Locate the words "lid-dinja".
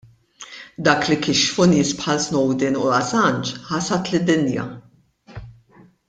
4.15-4.65